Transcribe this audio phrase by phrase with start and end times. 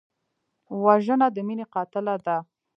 [0.83, 2.37] وژنه د مینې قاتله ده